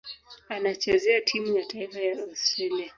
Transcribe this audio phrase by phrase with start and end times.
[0.49, 2.89] Anachezea timu ya taifa ya Australia.